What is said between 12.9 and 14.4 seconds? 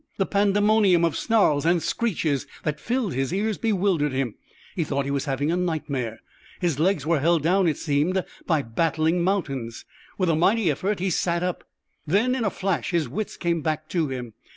wits came back to him.